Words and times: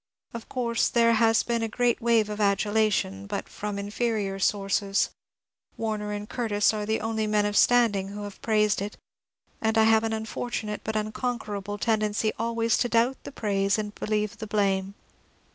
Of 0.33 0.49
course 0.49 0.89
there 0.89 1.13
has 1.13 1.43
been 1.43 1.61
a 1.61 1.67
great 1.67 2.01
wave 2.01 2.27
of 2.27 2.41
adulation, 2.41 3.27
but 3.27 3.47
from 3.47 3.77
inferior 3.77 4.39
sources. 4.39 5.11
Warner 5.77 6.11
and 6.11 6.27
Curtis 6.27 6.73
are 6.73 6.87
the 6.87 6.99
only 6.99 7.27
men 7.27 7.45
of 7.45 7.55
standing 7.55 8.07
who 8.07 8.23
have 8.23 8.41
praised 8.41 8.81
it. 8.81 8.97
THE 9.61 9.67
SAX£ 9.67 9.75
HOLM 9.75 9.75
STORI£S 9.75 9.75
431 9.75 9.75
and 9.75 9.77
I 9.77 9.83
have 9.83 10.03
an 10.03 10.13
unfortunate 10.13 10.81
but 10.83 10.95
unconquerable 10.95 11.77
tendency 11.77 12.31
always 12.39 12.79
to 12.79 12.89
doubt 12.89 13.17
the 13.25 13.31
praise 13.31 13.77
and 13.77 13.93
believe 13.93 14.39
the 14.39 14.47
blame. 14.47 14.95